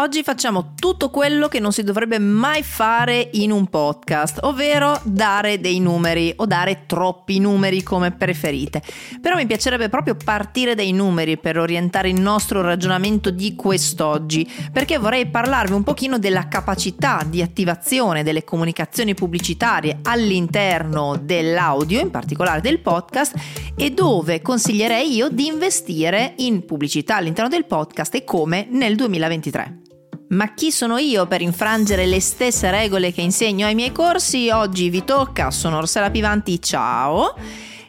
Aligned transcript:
Oggi 0.00 0.22
facciamo 0.22 0.72
tutto 0.76 1.10
quello 1.10 1.48
che 1.48 1.60
non 1.60 1.72
si 1.72 1.82
dovrebbe 1.82 2.18
mai 2.18 2.62
fare 2.62 3.28
in 3.32 3.50
un 3.50 3.66
podcast, 3.66 4.38
ovvero 4.44 4.98
dare 5.04 5.60
dei 5.60 5.78
numeri 5.78 6.32
o 6.36 6.46
dare 6.46 6.84
troppi 6.86 7.38
numeri 7.38 7.82
come 7.82 8.10
preferite. 8.10 8.80
Però 9.20 9.36
mi 9.36 9.44
piacerebbe 9.44 9.90
proprio 9.90 10.16
partire 10.16 10.74
dai 10.74 10.92
numeri 10.92 11.36
per 11.36 11.58
orientare 11.58 12.08
il 12.08 12.18
nostro 12.18 12.62
ragionamento 12.62 13.30
di 13.30 13.54
quest'oggi, 13.54 14.50
perché 14.72 14.96
vorrei 14.96 15.26
parlarvi 15.26 15.74
un 15.74 15.82
pochino 15.82 16.18
della 16.18 16.48
capacità 16.48 17.22
di 17.28 17.42
attivazione 17.42 18.22
delle 18.22 18.42
comunicazioni 18.42 19.12
pubblicitarie 19.12 19.98
all'interno 20.04 21.20
dell'audio, 21.22 22.00
in 22.00 22.10
particolare 22.10 22.62
del 22.62 22.80
podcast, 22.80 23.34
e 23.76 23.90
dove 23.90 24.40
consiglierei 24.40 25.14
io 25.14 25.28
di 25.28 25.44
investire 25.44 26.32
in 26.38 26.64
pubblicità 26.64 27.16
all'interno 27.16 27.50
del 27.50 27.66
podcast 27.66 28.14
e 28.14 28.24
come 28.24 28.66
nel 28.70 28.96
2023. 28.96 29.88
Ma 30.30 30.54
chi 30.54 30.70
sono 30.70 30.96
io 30.98 31.26
per 31.26 31.40
infrangere 31.40 32.06
le 32.06 32.20
stesse 32.20 32.70
regole 32.70 33.12
che 33.12 33.20
insegno 33.20 33.66
ai 33.66 33.74
miei 33.74 33.90
corsi? 33.90 34.48
Oggi 34.48 34.88
vi 34.88 35.02
tocca, 35.02 35.50
sono 35.50 35.80
Rossella 35.80 36.08
Pivanti, 36.08 36.62
ciao! 36.62 37.34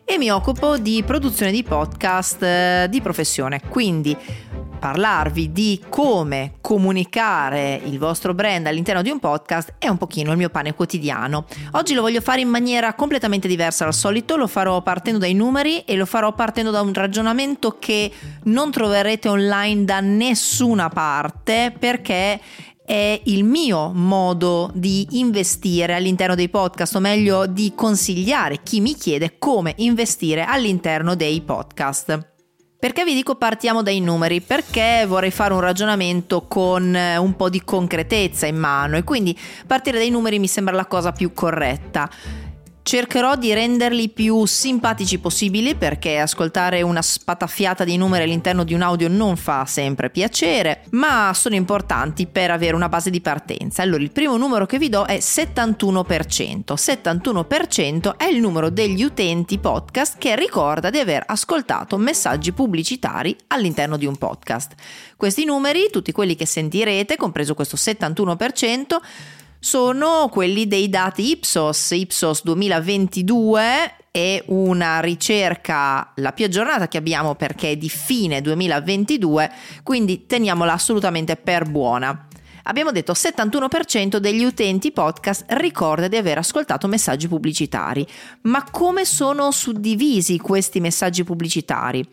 E 0.03 0.17
mi 0.17 0.31
occupo 0.31 0.79
di 0.79 1.03
produzione 1.05 1.51
di 1.51 1.61
podcast 1.61 2.41
eh, 2.41 2.87
di 2.89 2.99
professione, 2.99 3.61
quindi 3.69 4.17
parlarvi 4.81 5.51
di 5.51 5.79
come 5.89 6.53
comunicare 6.59 7.79
il 7.85 7.99
vostro 7.99 8.33
brand 8.33 8.65
all'interno 8.65 9.03
di 9.03 9.11
un 9.11 9.19
podcast 9.19 9.75
è 9.77 9.87
un 9.87 9.97
pochino 9.97 10.31
il 10.31 10.37
mio 10.37 10.49
pane 10.49 10.73
quotidiano. 10.73 11.45
Oggi 11.73 11.93
lo 11.93 12.01
voglio 12.01 12.19
fare 12.19 12.41
in 12.41 12.49
maniera 12.49 12.95
completamente 12.95 13.47
diversa 13.47 13.83
dal 13.83 13.93
solito, 13.93 14.37
lo 14.37 14.47
farò 14.47 14.81
partendo 14.81 15.19
dai 15.19 15.35
numeri 15.35 15.81
e 15.81 15.95
lo 15.95 16.07
farò 16.07 16.33
partendo 16.33 16.71
da 16.71 16.81
un 16.81 16.93
ragionamento 16.93 17.77
che 17.77 18.11
non 18.45 18.71
troverete 18.71 19.29
online 19.29 19.85
da 19.85 19.99
nessuna 19.99 20.89
parte 20.89 21.71
perché 21.77 22.39
è 22.83 23.21
il 23.25 23.43
mio 23.43 23.91
modo 23.93 24.71
di 24.73 25.05
investire 25.11 25.93
all'interno 25.93 26.33
dei 26.33 26.49
podcast, 26.49 26.95
o 26.95 26.99
meglio 26.99 27.45
di 27.45 27.73
consigliare 27.75 28.63
chi 28.63 28.81
mi 28.81 28.95
chiede 28.95 29.37
come 29.37 29.75
investire 29.77 30.43
all'interno 30.43 31.13
dei 31.13 31.39
podcast. 31.41 32.30
Perché 32.81 33.03
vi 33.03 33.13
dico 33.13 33.35
partiamo 33.35 33.83
dai 33.83 33.99
numeri? 33.99 34.41
Perché 34.41 35.05
vorrei 35.07 35.29
fare 35.29 35.53
un 35.53 35.59
ragionamento 35.59 36.47
con 36.47 36.95
eh, 36.95 37.15
un 37.15 37.35
po' 37.35 37.47
di 37.47 37.61
concretezza 37.63 38.47
in 38.47 38.55
mano 38.55 38.97
e 38.97 39.03
quindi 39.03 39.37
partire 39.67 39.99
dai 39.99 40.09
numeri 40.09 40.39
mi 40.39 40.47
sembra 40.47 40.73
la 40.73 40.87
cosa 40.87 41.11
più 41.11 41.31
corretta. 41.31 42.09
Cercherò 42.83 43.35
di 43.35 43.53
renderli 43.53 44.09
più 44.09 44.43
simpatici 44.45 45.19
possibili 45.19 45.75
perché 45.75 46.17
ascoltare 46.17 46.81
una 46.81 47.03
spatafiata 47.03 47.83
di 47.83 47.95
numeri 47.95 48.23
all'interno 48.23 48.63
di 48.63 48.73
un 48.73 48.81
audio 48.81 49.07
non 49.07 49.37
fa 49.37 49.65
sempre 49.65 50.09
piacere, 50.09 50.85
ma 50.89 51.31
sono 51.35 51.53
importanti 51.53 52.25
per 52.25 52.49
avere 52.49 52.75
una 52.75 52.89
base 52.89 53.11
di 53.11 53.21
partenza. 53.21 53.83
Allora, 53.83 54.01
il 54.01 54.11
primo 54.11 54.35
numero 54.35 54.65
che 54.65 54.79
vi 54.79 54.89
do 54.89 55.05
è 55.05 55.17
71%. 55.17 56.73
71% 56.73 58.17
è 58.17 58.25
il 58.25 58.39
numero 58.39 58.71
degli 58.71 59.03
utenti 59.03 59.59
podcast 59.59 60.17
che 60.17 60.35
ricorda 60.35 60.89
di 60.89 60.97
aver 60.97 61.23
ascoltato 61.27 61.97
messaggi 61.97 62.51
pubblicitari 62.51 63.35
all'interno 63.47 63.95
di 63.95 64.07
un 64.07 64.17
podcast. 64.17 64.73
Questi 65.15 65.45
numeri, 65.45 65.89
tutti 65.91 66.11
quelli 66.11 66.35
che 66.35 66.47
sentirete, 66.47 67.15
compreso 67.15 67.53
questo 67.53 67.77
71%, 67.77 68.97
sono 69.63 70.27
quelli 70.31 70.67
dei 70.67 70.89
dati 70.89 71.29
Ipsos, 71.29 71.91
Ipsos 71.91 72.43
2022 72.43 74.07
è 74.09 74.43
una 74.47 74.99
ricerca 75.01 76.13
la 76.15 76.31
più 76.31 76.45
aggiornata 76.45 76.87
che 76.87 76.97
abbiamo 76.97 77.35
perché 77.35 77.71
è 77.71 77.77
di 77.77 77.87
fine 77.87 78.41
2022, 78.41 79.51
quindi 79.83 80.25
teniamola 80.25 80.73
assolutamente 80.73 81.35
per 81.35 81.69
buona. 81.69 82.27
Abbiamo 82.63 82.91
detto 82.91 83.13
71% 83.13 84.17
degli 84.17 84.43
utenti 84.43 84.91
podcast 84.91 85.45
ricorda 85.49 86.07
di 86.07 86.17
aver 86.17 86.39
ascoltato 86.39 86.87
messaggi 86.87 87.27
pubblicitari. 87.27 88.05
Ma 88.41 88.63
come 88.63 89.05
sono 89.05 89.51
suddivisi 89.51 90.39
questi 90.39 90.79
messaggi 90.79 91.23
pubblicitari? 91.23 92.03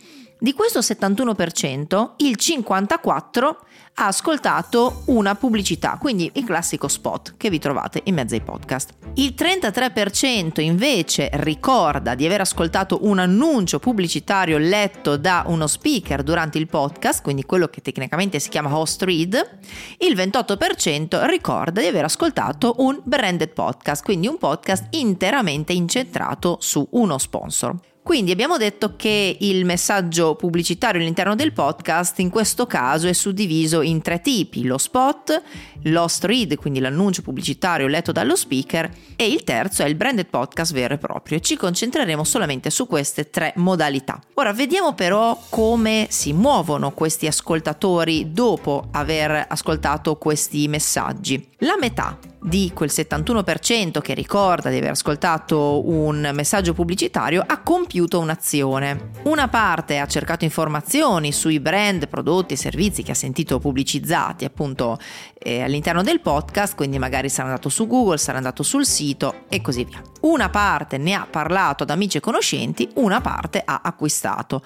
Di 0.40 0.52
questo 0.52 0.78
71%, 0.78 2.10
il 2.18 2.36
54% 2.38 3.56
ha 4.00 4.06
ascoltato 4.06 5.02
una 5.06 5.34
pubblicità, 5.34 5.98
quindi 6.00 6.30
il 6.34 6.44
classico 6.44 6.86
spot 6.86 7.34
che 7.36 7.50
vi 7.50 7.58
trovate 7.58 8.02
in 8.04 8.14
mezzo 8.14 8.34
ai 8.34 8.40
podcast. 8.40 8.92
Il 9.14 9.34
33% 9.36 10.60
invece 10.60 11.28
ricorda 11.32 12.14
di 12.14 12.24
aver 12.24 12.42
ascoltato 12.42 13.00
un 13.02 13.18
annuncio 13.18 13.80
pubblicitario 13.80 14.58
letto 14.58 15.16
da 15.16 15.42
uno 15.48 15.66
speaker 15.66 16.22
durante 16.22 16.58
il 16.58 16.68
podcast, 16.68 17.20
quindi 17.20 17.42
quello 17.42 17.66
che 17.66 17.80
tecnicamente 17.80 18.38
si 18.38 18.48
chiama 18.48 18.76
host 18.76 19.02
read. 19.02 19.58
Il 19.98 20.14
28% 20.14 21.26
ricorda 21.26 21.80
di 21.80 21.88
aver 21.88 22.04
ascoltato 22.04 22.76
un 22.78 23.00
branded 23.02 23.50
podcast, 23.50 24.04
quindi 24.04 24.28
un 24.28 24.38
podcast 24.38 24.86
interamente 24.90 25.72
incentrato 25.72 26.58
su 26.60 26.86
uno 26.92 27.18
sponsor. 27.18 27.74
Quindi 28.08 28.30
abbiamo 28.30 28.56
detto 28.56 28.96
che 28.96 29.36
il 29.38 29.66
messaggio 29.66 30.34
pubblicitario 30.34 30.98
all'interno 30.98 31.34
del 31.34 31.52
podcast 31.52 32.18
in 32.20 32.30
questo 32.30 32.66
caso 32.66 33.06
è 33.06 33.12
suddiviso 33.12 33.82
in 33.82 34.00
tre 34.00 34.22
tipi, 34.22 34.64
lo 34.64 34.78
spot, 34.78 35.42
l'host 35.82 36.24
read, 36.24 36.56
quindi 36.56 36.80
l'annuncio 36.80 37.20
pubblicitario 37.20 37.86
letto 37.86 38.10
dallo 38.10 38.34
speaker 38.34 38.90
e 39.14 39.28
il 39.28 39.44
terzo 39.44 39.82
è 39.82 39.86
il 39.86 39.94
branded 39.94 40.24
podcast 40.24 40.72
vero 40.72 40.94
e 40.94 40.98
proprio. 40.98 41.38
Ci 41.38 41.56
concentreremo 41.56 42.24
solamente 42.24 42.70
su 42.70 42.86
queste 42.86 43.28
tre 43.28 43.52
modalità. 43.56 44.18
Ora 44.36 44.54
vediamo 44.54 44.94
però 44.94 45.38
come 45.50 46.06
si 46.08 46.32
muovono 46.32 46.92
questi 46.92 47.26
ascoltatori 47.26 48.32
dopo 48.32 48.88
aver 48.92 49.44
ascoltato 49.50 50.16
questi 50.16 50.66
messaggi. 50.66 51.46
La 51.58 51.76
metà 51.78 52.18
di 52.40 52.70
quel 52.74 52.90
71% 52.92 54.00
che 54.00 54.14
ricorda 54.14 54.70
di 54.70 54.76
aver 54.76 54.90
ascoltato 54.90 55.88
un 55.88 56.30
messaggio 56.32 56.72
pubblicitario 56.72 57.42
ha 57.46 57.60
compiuto 57.62 58.20
un'azione. 58.20 59.10
Una 59.24 59.48
parte 59.48 59.98
ha 59.98 60.06
cercato 60.06 60.44
informazioni 60.44 61.32
sui 61.32 61.60
brand, 61.60 62.08
prodotti 62.08 62.54
e 62.54 62.56
servizi 62.56 63.02
che 63.02 63.12
ha 63.12 63.14
sentito 63.14 63.58
pubblicizzati 63.58 64.44
appunto 64.44 64.98
eh, 65.38 65.62
all'interno 65.62 66.02
del 66.02 66.20
podcast, 66.20 66.74
quindi 66.74 66.98
magari 66.98 67.28
sarà 67.28 67.48
andato 67.48 67.68
su 67.68 67.86
Google, 67.86 68.18
sarà 68.18 68.38
andato 68.38 68.62
sul 68.62 68.86
sito 68.86 69.44
e 69.48 69.60
così 69.60 69.84
via. 69.84 70.02
Una 70.20 70.48
parte 70.48 70.98
ne 70.98 71.14
ha 71.14 71.26
parlato 71.28 71.82
ad 71.82 71.90
amici 71.90 72.18
e 72.18 72.20
conoscenti, 72.20 72.88
una 72.94 73.20
parte 73.20 73.62
ha 73.64 73.80
acquistato. 73.82 74.62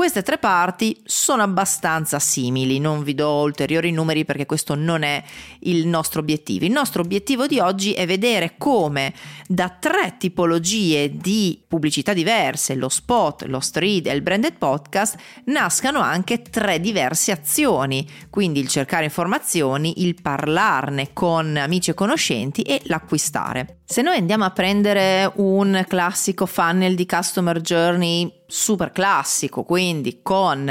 Queste 0.00 0.22
tre 0.22 0.38
parti 0.38 0.98
sono 1.04 1.42
abbastanza 1.42 2.18
simili, 2.18 2.78
non 2.78 3.02
vi 3.02 3.14
do 3.14 3.42
ulteriori 3.42 3.92
numeri 3.92 4.24
perché 4.24 4.46
questo 4.46 4.74
non 4.74 5.02
è 5.02 5.22
il 5.58 5.86
nostro 5.86 6.20
obiettivo. 6.20 6.64
Il 6.64 6.70
nostro 6.70 7.02
obiettivo 7.02 7.46
di 7.46 7.58
oggi 7.58 7.92
è 7.92 8.06
vedere 8.06 8.54
come 8.56 9.12
da 9.46 9.68
tre 9.68 10.14
tipologie 10.16 11.14
di 11.18 11.60
pubblicità 11.68 12.14
diverse, 12.14 12.76
lo 12.76 12.88
spot, 12.88 13.42
lo 13.42 13.60
street 13.60 14.06
e 14.06 14.14
il 14.14 14.22
branded 14.22 14.54
podcast, 14.56 15.18
nascano 15.44 16.00
anche 16.00 16.40
tre 16.40 16.80
diverse 16.80 17.32
azioni, 17.32 18.08
quindi 18.30 18.58
il 18.58 18.68
cercare 18.68 19.04
informazioni, 19.04 20.00
il 20.00 20.14
parlarne 20.22 21.12
con 21.12 21.58
amici 21.58 21.90
e 21.90 21.94
conoscenti 21.94 22.62
e 22.62 22.80
l'acquistare. 22.84 23.79
Se 23.90 24.02
noi 24.02 24.18
andiamo 24.18 24.44
a 24.44 24.50
prendere 24.50 25.32
un 25.38 25.84
classico 25.88 26.46
funnel 26.46 26.94
di 26.94 27.06
customer 27.06 27.60
journey 27.60 28.42
super 28.46 28.92
classico, 28.92 29.64
quindi 29.64 30.20
con 30.22 30.70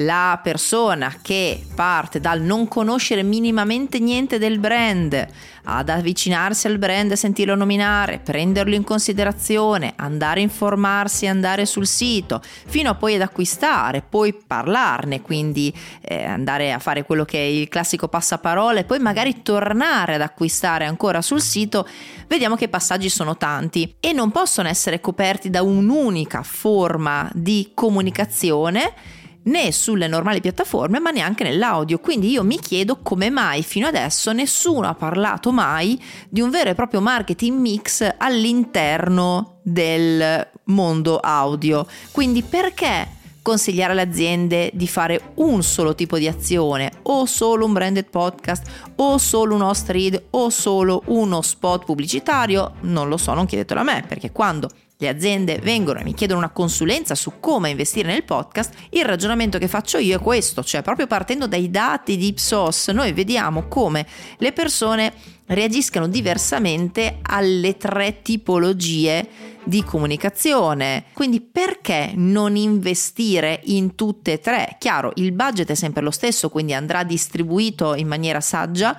la 0.00 0.38
persona 0.42 1.16
che 1.20 1.64
parte 1.74 2.20
dal 2.20 2.40
non 2.40 2.68
conoscere 2.68 3.22
minimamente 3.22 3.98
niente 3.98 4.38
del 4.38 4.58
brand 4.58 5.26
ad 5.64 5.88
avvicinarsi 5.88 6.66
al 6.66 6.78
brand, 6.78 7.12
sentirlo 7.12 7.54
nominare, 7.54 8.18
prenderlo 8.18 8.74
in 8.74 8.82
considerazione, 8.82 9.92
andare 9.96 10.40
a 10.40 10.42
informarsi, 10.42 11.26
andare 11.26 11.66
sul 11.66 11.86
sito, 11.86 12.40
fino 12.42 12.90
a 12.90 12.94
poi 12.94 13.16
ad 13.16 13.20
acquistare, 13.20 14.02
poi 14.02 14.34
parlarne, 14.34 15.20
quindi 15.20 15.72
eh, 16.00 16.24
andare 16.24 16.72
a 16.72 16.78
fare 16.78 17.04
quello 17.04 17.24
che 17.24 17.38
è 17.38 17.46
il 17.46 17.68
classico 17.68 18.08
passaparole, 18.08 18.84
poi 18.84 18.98
magari 18.98 19.42
tornare 19.42 20.14
ad 20.14 20.22
acquistare 20.22 20.86
ancora 20.86 21.20
sul 21.20 21.42
sito, 21.42 21.86
vediamo 22.26 22.56
che 22.56 22.64
i 22.64 22.68
passaggi 22.68 23.10
sono 23.10 23.36
tanti. 23.36 23.94
E 24.00 24.12
non 24.12 24.30
possono 24.30 24.68
essere 24.68 25.00
coperti 25.00 25.50
da 25.50 25.62
un'unica 25.62 26.42
forma 26.42 27.30
di 27.34 27.70
comunicazione 27.74 29.18
né 29.44 29.72
sulle 29.72 30.06
normali 30.06 30.40
piattaforme 30.40 30.98
ma 30.98 31.10
neanche 31.10 31.44
nell'audio. 31.44 31.98
Quindi 31.98 32.30
io 32.30 32.42
mi 32.42 32.58
chiedo 32.58 32.98
come 33.02 33.30
mai 33.30 33.62
fino 33.62 33.86
adesso 33.86 34.32
nessuno 34.32 34.88
ha 34.88 34.94
parlato 34.94 35.52
mai 35.52 36.00
di 36.28 36.40
un 36.40 36.50
vero 36.50 36.70
e 36.70 36.74
proprio 36.74 37.00
marketing 37.00 37.58
mix 37.58 38.08
all'interno 38.16 39.60
del 39.62 40.48
mondo 40.64 41.18
audio. 41.18 41.86
Quindi 42.10 42.42
perché 42.42 43.18
consigliare 43.42 43.92
alle 43.92 44.02
aziende 44.02 44.70
di 44.74 44.86
fare 44.86 45.32
un 45.36 45.62
solo 45.62 45.94
tipo 45.94 46.18
di 46.18 46.28
azione, 46.28 46.92
o 47.02 47.24
solo 47.24 47.64
un 47.64 47.72
branded 47.72 48.08
podcast, 48.08 48.92
o 48.96 49.18
solo 49.18 49.54
un 49.54 49.62
host 49.62 49.88
read, 49.90 50.22
o 50.30 50.50
solo 50.50 51.02
uno 51.06 51.40
spot 51.40 51.84
pubblicitario? 51.84 52.74
Non 52.82 53.08
lo 53.08 53.16
so, 53.16 53.32
non 53.34 53.46
chiedetelo 53.46 53.80
a 53.80 53.84
me, 53.84 54.04
perché 54.06 54.30
quando 54.30 54.68
le 55.00 55.08
aziende 55.08 55.58
vengono 55.62 55.98
e 55.98 56.04
mi 56.04 56.12
chiedono 56.12 56.40
una 56.40 56.50
consulenza 56.50 57.14
su 57.14 57.40
come 57.40 57.70
investire 57.70 58.08
nel 58.08 58.24
podcast, 58.24 58.74
il 58.90 59.04
ragionamento 59.04 59.56
che 59.56 59.66
faccio 59.66 59.96
io 59.96 60.16
è 60.16 60.20
questo, 60.20 60.62
cioè 60.62 60.82
proprio 60.82 61.06
partendo 61.06 61.46
dai 61.46 61.70
dati 61.70 62.18
di 62.18 62.28
Ipsos, 62.28 62.88
noi 62.88 63.12
vediamo 63.12 63.66
come 63.66 64.06
le 64.36 64.52
persone 64.52 65.12
reagiscano 65.46 66.06
diversamente 66.06 67.18
alle 67.22 67.78
tre 67.78 68.20
tipologie 68.20 69.26
di 69.64 69.82
comunicazione. 69.82 71.04
Quindi 71.14 71.40
perché 71.40 72.12
non 72.14 72.56
investire 72.56 73.60
in 73.64 73.94
tutte 73.94 74.32
e 74.32 74.40
tre? 74.40 74.76
Chiaro, 74.78 75.12
il 75.14 75.32
budget 75.32 75.70
è 75.70 75.74
sempre 75.74 76.02
lo 76.02 76.10
stesso, 76.10 76.50
quindi 76.50 76.74
andrà 76.74 77.04
distribuito 77.04 77.94
in 77.94 78.06
maniera 78.06 78.40
saggia, 78.40 78.96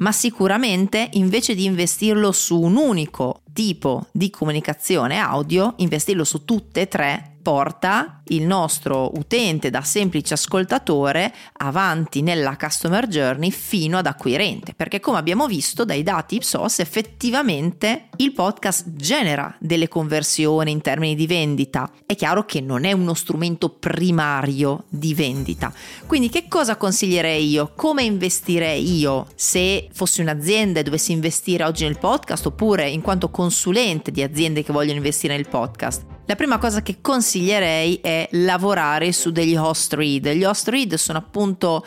ma 0.00 0.12
sicuramente 0.12 1.08
invece 1.12 1.54
di 1.54 1.64
investirlo 1.64 2.32
su 2.32 2.60
un 2.60 2.76
unico 2.76 3.42
tipo 3.52 4.06
di 4.12 4.30
comunicazione 4.30 5.18
audio, 5.18 5.74
investirlo 5.76 6.24
su 6.24 6.44
tutte 6.44 6.82
e 6.82 6.88
tre 6.88 7.29
porta 7.42 8.22
il 8.28 8.46
nostro 8.46 9.10
utente 9.16 9.70
da 9.70 9.82
semplice 9.82 10.34
ascoltatore 10.34 11.32
avanti 11.58 12.22
nella 12.22 12.56
customer 12.56 13.06
journey 13.06 13.50
fino 13.50 13.98
ad 13.98 14.06
acquirente, 14.06 14.74
perché 14.74 15.00
come 15.00 15.18
abbiamo 15.18 15.46
visto 15.46 15.84
dai 15.84 16.02
dati 16.02 16.36
Ipsos 16.36 16.78
effettivamente 16.78 18.08
il 18.16 18.32
podcast 18.32 18.94
genera 18.94 19.54
delle 19.58 19.88
conversioni 19.88 20.70
in 20.70 20.80
termini 20.80 21.14
di 21.14 21.26
vendita. 21.26 21.90
È 22.06 22.14
chiaro 22.14 22.44
che 22.44 22.60
non 22.60 22.84
è 22.84 22.92
uno 22.92 23.14
strumento 23.14 23.70
primario 23.70 24.84
di 24.88 25.14
vendita. 25.14 25.72
Quindi 26.06 26.28
che 26.28 26.46
cosa 26.48 26.76
consiglierei 26.76 27.48
io? 27.48 27.72
Come 27.74 28.02
investirei 28.02 28.98
io 28.98 29.26
se 29.34 29.88
fossi 29.92 30.20
un'azienda 30.20 30.80
e 30.80 30.82
dovessi 30.82 31.12
investire 31.12 31.64
oggi 31.64 31.84
nel 31.84 31.98
podcast 31.98 32.46
oppure 32.46 32.88
in 32.88 33.00
quanto 33.00 33.30
consulente 33.30 34.10
di 34.10 34.22
aziende 34.22 34.62
che 34.62 34.72
vogliono 34.72 34.98
investire 34.98 35.34
nel 35.34 35.48
podcast? 35.48 36.19
La 36.30 36.36
prima 36.36 36.58
cosa 36.58 36.80
che 36.80 36.98
consiglierei 37.00 37.96
è 38.00 38.28
lavorare 38.34 39.10
su 39.10 39.32
degli 39.32 39.56
host 39.56 39.94
read. 39.94 40.28
Gli 40.28 40.44
host 40.44 40.68
read 40.68 40.94
sono 40.94 41.18
appunto 41.18 41.84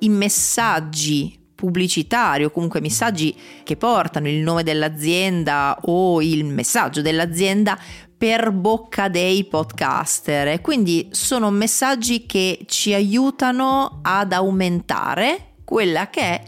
i 0.00 0.10
messaggi 0.10 1.34
pubblicitari 1.54 2.44
o 2.44 2.50
comunque 2.50 2.82
messaggi 2.82 3.34
che 3.64 3.78
portano 3.78 4.28
il 4.28 4.42
nome 4.42 4.64
dell'azienda 4.64 5.78
o 5.84 6.20
il 6.20 6.44
messaggio 6.44 7.00
dell'azienda 7.00 7.78
per 8.18 8.50
bocca 8.50 9.08
dei 9.08 9.44
podcaster 9.44 10.60
quindi 10.60 11.08
sono 11.12 11.50
messaggi 11.50 12.26
che 12.26 12.66
ci 12.66 12.92
aiutano 12.92 14.00
ad 14.02 14.34
aumentare 14.34 15.54
quella 15.64 16.10
che 16.10 16.20
è 16.20 16.42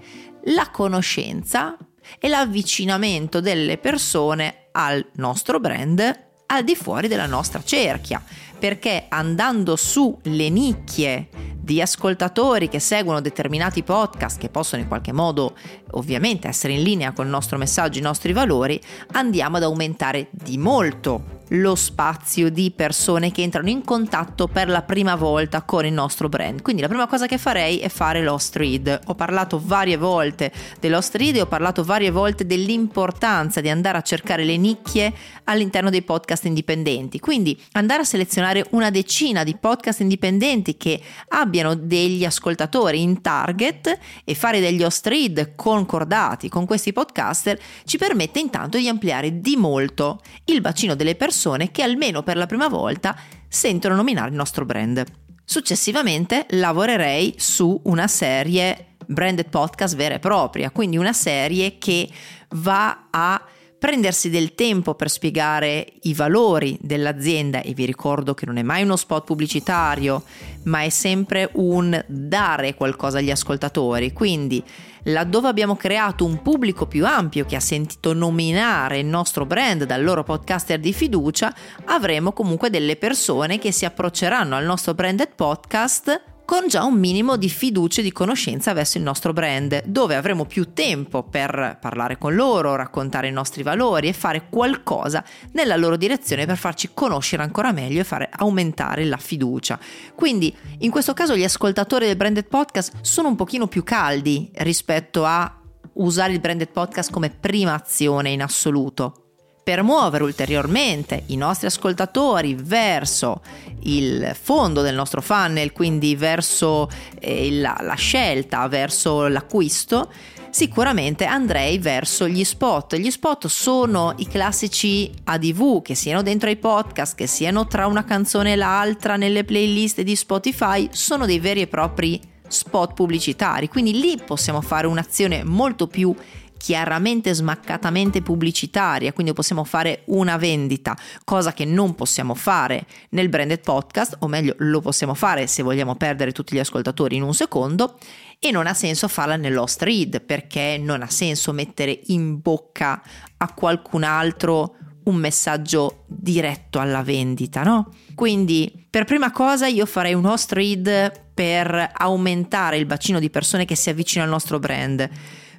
la 0.54 0.68
conoscenza 0.70 1.78
e 2.18 2.28
l'avvicinamento 2.28 3.40
delle 3.40 3.78
persone 3.78 4.68
al 4.72 5.02
nostro 5.14 5.58
brand 5.60 6.26
al 6.50 6.64
di 6.64 6.74
fuori 6.74 7.08
della 7.08 7.26
nostra 7.26 7.62
cerchia, 7.62 8.22
perché 8.58 9.06
andando 9.08 9.76
sulle 9.76 10.48
nicchie 10.48 11.28
di 11.68 11.82
ascoltatori 11.82 12.68
che 12.68 12.80
seguono 12.80 13.20
determinati 13.20 13.82
podcast 13.82 14.38
che 14.38 14.48
possono 14.48 14.80
in 14.80 14.88
qualche 14.88 15.12
modo 15.12 15.54
ovviamente 15.92 16.48
essere 16.48 16.74
in 16.74 16.82
linea 16.82 17.12
con 17.12 17.24
il 17.24 17.30
nostro 17.30 17.58
messaggio, 17.58 17.98
i 17.98 18.02
nostri 18.02 18.32
valori, 18.32 18.80
andiamo 19.12 19.56
ad 19.56 19.62
aumentare 19.62 20.28
di 20.30 20.58
molto 20.58 21.36
lo 21.52 21.74
spazio 21.74 22.50
di 22.50 22.72
persone 22.74 23.30
che 23.30 23.42
entrano 23.42 23.68
in 23.68 23.84
contatto 23.84 24.48
per 24.48 24.68
la 24.68 24.82
prima 24.82 25.14
volta 25.14 25.62
con 25.62 25.86
il 25.86 25.92
nostro 25.92 26.28
brand. 26.28 26.62
Quindi 26.62 26.82
la 26.82 26.88
prima 26.88 27.06
cosa 27.06 27.26
che 27.26 27.38
farei 27.38 27.78
è 27.78 27.88
fare 27.88 28.22
l'host 28.22 28.56
read. 28.56 29.00
Ho 29.06 29.14
parlato 29.14 29.60
varie 29.62 29.96
volte 29.96 30.52
dell'host 30.80 31.14
read 31.16 31.36
e 31.36 31.40
ho 31.42 31.46
parlato 31.46 31.84
varie 31.84 32.10
volte 32.10 32.46
dell'importanza 32.46 33.60
di 33.60 33.68
andare 33.68 33.98
a 33.98 34.02
cercare 34.02 34.44
le 34.44 34.56
nicchie 34.56 35.12
all'interno 35.44 35.90
dei 35.90 36.02
podcast 36.02 36.44
indipendenti. 36.44 37.18
Quindi 37.20 37.58
andare 37.72 38.02
a 38.02 38.04
selezionare 38.04 38.66
una 38.70 38.90
decina 38.90 39.44
di 39.44 39.56
podcast 39.56 40.00
indipendenti 40.00 40.76
che 40.76 41.00
abbiano 41.28 41.74
degli 41.74 42.24
ascoltatori 42.24 43.00
in 43.00 43.20
target 43.20 43.98
e 44.24 44.34
fare 44.34 44.60
degli 44.60 44.82
host 44.82 45.06
read 45.06 45.54
concordati 45.78 46.48
con 46.48 46.66
questi 46.66 46.92
podcaster 46.92 47.58
ci 47.84 47.98
permette 47.98 48.40
intanto 48.40 48.78
di 48.78 48.88
ampliare 48.88 49.40
di 49.40 49.56
molto 49.56 50.20
il 50.46 50.60
bacino 50.60 50.96
delle 50.96 51.14
persone 51.14 51.70
che 51.70 51.82
almeno 51.82 52.22
per 52.22 52.36
la 52.36 52.46
prima 52.46 52.68
volta 52.68 53.16
sentono 53.46 53.94
nominare 53.94 54.30
il 54.30 54.34
nostro 54.34 54.64
brand. 54.64 55.04
Successivamente 55.44 56.46
lavorerei 56.50 57.34
su 57.38 57.80
una 57.84 58.08
serie 58.08 58.96
branded 59.06 59.48
podcast 59.48 59.94
vera 59.94 60.16
e 60.16 60.18
propria, 60.18 60.70
quindi 60.70 60.96
una 60.96 61.12
serie 61.12 61.78
che 61.78 62.08
va 62.50 63.06
a 63.10 63.42
prendersi 63.78 64.28
del 64.28 64.54
tempo 64.54 64.94
per 64.94 65.08
spiegare 65.08 65.86
i 66.02 66.14
valori 66.14 66.76
dell'azienda 66.80 67.62
e 67.62 67.72
vi 67.74 67.84
ricordo 67.84 68.34
che 68.34 68.44
non 68.44 68.56
è 68.56 68.62
mai 68.62 68.82
uno 68.82 68.96
spot 68.96 69.24
pubblicitario, 69.24 70.24
ma 70.64 70.82
è 70.82 70.88
sempre 70.88 71.48
un 71.54 72.02
dare 72.06 72.74
qualcosa 72.74 73.18
agli 73.18 73.30
ascoltatori. 73.30 74.12
Quindi, 74.12 74.62
laddove 75.04 75.48
abbiamo 75.48 75.76
creato 75.76 76.24
un 76.24 76.42
pubblico 76.42 76.86
più 76.86 77.06
ampio 77.06 77.46
che 77.46 77.56
ha 77.56 77.60
sentito 77.60 78.12
nominare 78.12 78.98
il 78.98 79.06
nostro 79.06 79.46
brand 79.46 79.84
dal 79.84 80.02
loro 80.02 80.24
podcaster 80.24 80.80
di 80.80 80.92
fiducia, 80.92 81.54
avremo 81.84 82.32
comunque 82.32 82.70
delle 82.70 82.96
persone 82.96 83.58
che 83.58 83.70
si 83.70 83.84
approcceranno 83.84 84.56
al 84.56 84.64
nostro 84.64 84.94
branded 84.94 85.34
podcast 85.36 86.36
con 86.48 86.66
già 86.66 86.84
un 86.84 86.98
minimo 86.98 87.36
di 87.36 87.50
fiducia 87.50 88.00
e 88.00 88.04
di 88.04 88.10
conoscenza 88.10 88.72
verso 88.72 88.96
il 88.96 89.04
nostro 89.04 89.34
brand, 89.34 89.82
dove 89.84 90.14
avremo 90.14 90.46
più 90.46 90.72
tempo 90.72 91.22
per 91.22 91.76
parlare 91.78 92.16
con 92.16 92.34
loro, 92.34 92.74
raccontare 92.74 93.28
i 93.28 93.32
nostri 93.32 93.62
valori 93.62 94.08
e 94.08 94.14
fare 94.14 94.46
qualcosa 94.48 95.22
nella 95.52 95.76
loro 95.76 95.98
direzione 95.98 96.46
per 96.46 96.56
farci 96.56 96.92
conoscere 96.94 97.42
ancora 97.42 97.70
meglio 97.70 98.00
e 98.00 98.04
fare 98.04 98.30
aumentare 98.32 99.04
la 99.04 99.18
fiducia. 99.18 99.78
Quindi 100.14 100.56
in 100.78 100.90
questo 100.90 101.12
caso 101.12 101.36
gli 101.36 101.44
ascoltatori 101.44 102.06
del 102.06 102.16
branded 102.16 102.46
podcast 102.46 102.94
sono 103.02 103.28
un 103.28 103.36
pochino 103.36 103.66
più 103.66 103.84
caldi 103.84 104.50
rispetto 104.54 105.26
a 105.26 105.54
usare 105.96 106.32
il 106.32 106.40
branded 106.40 106.70
podcast 106.70 107.10
come 107.10 107.28
prima 107.28 107.74
azione 107.74 108.30
in 108.30 108.40
assoluto 108.40 109.27
per 109.68 109.82
muovere 109.82 110.24
ulteriormente 110.24 111.24
i 111.26 111.36
nostri 111.36 111.66
ascoltatori 111.66 112.56
verso 112.58 113.42
il 113.80 114.34
fondo 114.40 114.80
del 114.80 114.94
nostro 114.94 115.20
funnel, 115.20 115.72
quindi 115.72 116.16
verso 116.16 116.88
eh, 117.20 117.52
la, 117.52 117.76
la 117.82 117.92
scelta, 117.92 118.66
verso 118.66 119.26
l'acquisto, 119.28 120.10
sicuramente 120.48 121.26
andrei 121.26 121.76
verso 121.76 122.26
gli 122.26 122.44
spot. 122.44 122.96
Gli 122.96 123.10
spot 123.10 123.46
sono 123.48 124.14
i 124.16 124.26
classici 124.26 125.12
ADV, 125.24 125.82
che 125.82 125.94
siano 125.94 126.22
dentro 126.22 126.48
ai 126.48 126.56
podcast, 126.56 127.14
che 127.14 127.26
siano 127.26 127.66
tra 127.66 127.86
una 127.86 128.04
canzone 128.04 128.52
e 128.52 128.56
l'altra 128.56 129.16
nelle 129.16 129.44
playlist 129.44 130.00
di 130.00 130.16
Spotify, 130.16 130.88
sono 130.92 131.26
dei 131.26 131.40
veri 131.40 131.60
e 131.60 131.66
propri 131.66 132.18
spot 132.48 132.94
pubblicitari. 132.94 133.68
Quindi 133.68 134.00
lì 134.00 134.18
possiamo 134.24 134.62
fare 134.62 134.86
un'azione 134.86 135.44
molto 135.44 135.88
più 135.88 136.14
chiaramente 136.58 137.32
smaccatamente 137.32 138.20
pubblicitaria, 138.20 139.14
quindi 139.14 139.32
possiamo 139.32 139.64
fare 139.64 140.02
una 140.06 140.36
vendita, 140.36 140.94
cosa 141.24 141.54
che 141.54 141.64
non 141.64 141.94
possiamo 141.94 142.34
fare 142.34 142.84
nel 143.10 143.30
branded 143.30 143.60
podcast, 143.60 144.16
o 144.18 144.28
meglio 144.28 144.54
lo 144.58 144.80
possiamo 144.80 145.14
fare 145.14 145.46
se 145.46 145.62
vogliamo 145.62 145.94
perdere 145.94 146.32
tutti 146.32 146.54
gli 146.54 146.58
ascoltatori 146.58 147.16
in 147.16 147.22
un 147.22 147.32
secondo, 147.32 147.96
e 148.38 148.50
non 148.50 148.66
ha 148.66 148.74
senso 148.74 149.08
farla 149.08 149.36
nell'host 149.36 149.82
read 149.82 150.20
perché 150.20 150.78
non 150.78 151.02
ha 151.02 151.08
senso 151.08 151.52
mettere 151.52 151.98
in 152.06 152.40
bocca 152.40 153.02
a 153.38 153.52
qualcun 153.54 154.04
altro 154.04 154.74
un 155.04 155.16
messaggio 155.16 156.04
diretto 156.06 156.78
alla 156.78 157.02
vendita, 157.02 157.62
no? 157.62 157.92
Quindi 158.14 158.86
per 158.90 159.04
prima 159.04 159.30
cosa 159.30 159.66
io 159.66 159.86
farei 159.86 160.14
un 160.14 160.26
host 160.26 160.52
read 160.52 161.26
per 161.32 161.92
aumentare 161.94 162.76
il 162.76 162.86
bacino 162.86 163.18
di 163.18 163.30
persone 163.30 163.64
che 163.64 163.74
si 163.74 163.90
avvicinano 163.90 164.28
al 164.28 164.34
nostro 164.34 164.58
brand 164.58 165.08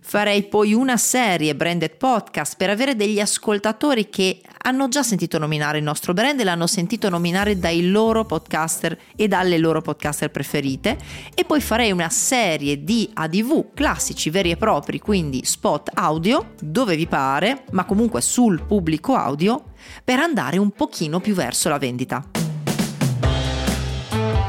Farei 0.01 0.43
poi 0.43 0.73
una 0.73 0.97
serie 0.97 1.55
branded 1.55 1.97
podcast 1.97 2.55
per 2.57 2.69
avere 2.69 2.95
degli 2.95 3.19
ascoltatori 3.19 4.09
che 4.09 4.41
hanno 4.63 4.87
già 4.87 5.03
sentito 5.03 5.37
nominare 5.37 5.77
il 5.77 5.83
nostro 5.83 6.13
brand 6.13 6.39
e 6.39 6.43
l'hanno 6.43 6.67
sentito 6.67 7.09
nominare 7.09 7.57
dai 7.57 7.89
loro 7.89 8.25
podcaster 8.25 8.97
e 9.15 9.27
dalle 9.27 9.57
loro 9.57 9.81
podcaster 9.81 10.31
preferite 10.31 10.97
e 11.33 11.45
poi 11.45 11.61
farei 11.61 11.91
una 11.91 12.09
serie 12.09 12.83
di 12.83 13.09
ADV 13.13 13.73
classici 13.73 14.29
veri 14.29 14.51
e 14.51 14.57
propri, 14.57 14.99
quindi 14.99 15.41
spot 15.43 15.91
audio 15.93 16.53
dove 16.59 16.95
vi 16.95 17.07
pare, 17.07 17.63
ma 17.71 17.85
comunque 17.85 18.21
sul 18.21 18.61
pubblico 18.65 19.15
audio 19.15 19.65
per 20.03 20.19
andare 20.19 20.57
un 20.57 20.71
pochino 20.71 21.19
più 21.19 21.33
verso 21.33 21.69
la 21.69 21.77
vendita. 21.77 22.23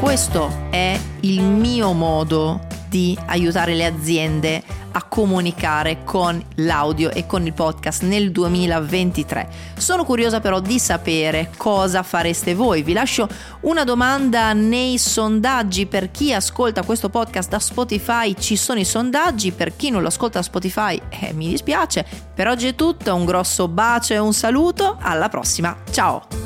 Questo 0.00 0.69
è 0.71 0.99
il 1.21 1.42
mio 1.42 1.92
modo 1.92 2.70
di 2.90 3.16
aiutare 3.26 3.75
le 3.75 3.87
aziende 3.87 4.62
a 4.92 5.04
comunicare 5.04 6.02
con 6.04 6.42
l'audio 6.56 7.11
e 7.11 7.25
con 7.25 7.47
il 7.47 7.52
podcast 7.52 8.02
nel 8.02 8.32
2023. 8.32 9.49
Sono 9.76 10.04
curiosa 10.04 10.40
però 10.40 10.59
di 10.61 10.78
sapere 10.80 11.50
cosa 11.56 12.02
fareste 12.02 12.54
voi. 12.54 12.82
Vi 12.82 12.92
lascio 12.92 13.28
una 13.61 13.85
domanda 13.85 14.52
nei 14.52 14.99
sondaggi 14.99 15.87
per 15.87 16.11
chi 16.11 16.35
ascolta 16.35 16.82
questo 16.82 17.09
podcast 17.09 17.49
da 17.49 17.61
Spotify. 17.61 18.35
Ci 18.37 18.56
sono 18.56 18.80
i 18.80 18.85
sondaggi, 18.85 19.52
per 19.52 19.76
chi 19.76 19.90
non 19.90 20.02
lo 20.02 20.09
ascolta 20.09 20.38
da 20.40 20.44
Spotify 20.44 21.00
eh, 21.09 21.32
mi 21.32 21.49
dispiace. 21.49 22.04
Per 22.35 22.49
oggi 22.49 22.66
è 22.66 22.75
tutto, 22.75 23.14
un 23.14 23.25
grosso 23.25 23.68
bacio 23.68 24.14
e 24.14 24.18
un 24.18 24.32
saluto. 24.32 24.97
Alla 25.00 25.28
prossima, 25.28 25.76
ciao! 25.92 26.39